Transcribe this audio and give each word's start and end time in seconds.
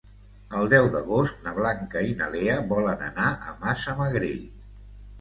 El 0.59 0.71
deu 0.71 0.89
d'agost 0.95 1.43
na 1.49 1.53
Blanca 1.59 2.03
i 2.13 2.17
na 2.23 2.31
Lea 2.39 2.59
volen 2.75 3.07
anar 3.13 3.31
a 3.53 3.57
Massamagrell. 3.63 4.45